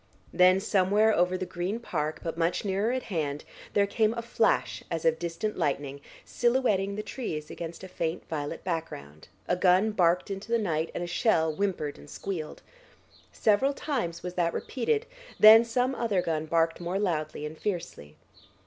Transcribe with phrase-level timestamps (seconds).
[0.33, 4.83] Then somewhere over the Green Park, but much nearer at hand, there came a flash
[4.89, 10.31] as of distant lightning, silhouetting the trees against a faint violet background, a gun barked
[10.31, 12.63] into the night, and a shell whimpered and squealed.
[13.31, 15.05] Several times was that repeated,
[15.39, 18.17] then some other gun barked more loudly and fiercely.